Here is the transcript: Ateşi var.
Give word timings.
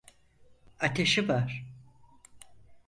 Ateşi 0.79 1.27
var. 1.29 1.63